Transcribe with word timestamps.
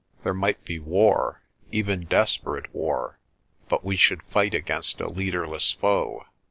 There 0.23 0.33
might 0.33 0.65
be 0.65 0.79
war, 0.79 1.43
even 1.71 2.05
desperate 2.05 2.73
war, 2.73 3.19
but 3.69 3.85
we 3.85 3.97
should 3.97 4.23
fight 4.23 4.55
against 4.55 4.99
a 4.99 5.07
leaderless 5.07 5.73
foe. 5.73 6.25